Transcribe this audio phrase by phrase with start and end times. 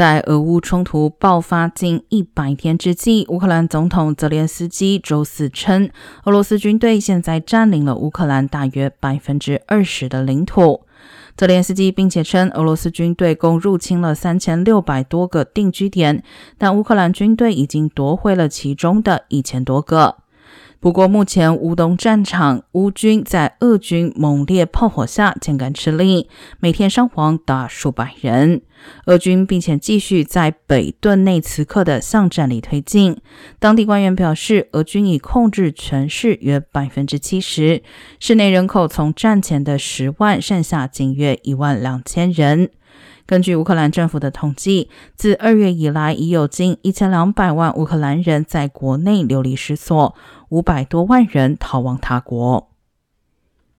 [0.00, 5.90] 在俄乌冲突爆发近一百天之际，乌克兰总统泽连斯基周四称，
[6.24, 10.86] 俄罗斯军队现在占领了乌克兰大约百分之二十的领土。
[11.36, 16.24] 泽连斯基并且称，俄罗斯军队共入侵了三千六百多个定居点，
[16.56, 20.16] 但乌克兰军队已经夺回了其中的一千多个。
[20.80, 28.62] 不过，目前乌东战场，乌军在俄军猛烈炮火下渐感吃力，每天伤亡达数百人。
[29.04, 33.18] 俄军并且继续在北顿内茨克的巷战里推进。
[33.58, 37.82] 当地官员表示，俄军已控制全市约百分之七十，
[38.18, 42.70] 市内人口从战前的十万剩下仅约一万两千人。
[43.26, 50.14] 根据乌克兰政府的统计，自二月以来，已有近一千两百万乌克兰人在国内流离失所，
[50.48, 52.70] 五百多万人逃亡他国。